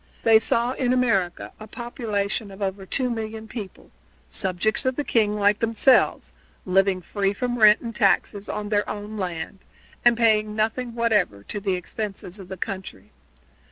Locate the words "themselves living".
5.59-7.03